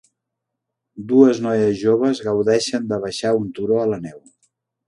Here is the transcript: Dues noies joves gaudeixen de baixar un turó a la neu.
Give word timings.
Dues 1.11 1.41
noies 1.47 1.77
joves 1.83 2.23
gaudeixen 2.31 2.91
de 2.93 3.01
baixar 3.07 3.37
un 3.45 3.49
turó 3.59 3.81
a 3.85 3.89
la 3.93 4.05
neu. 4.09 4.21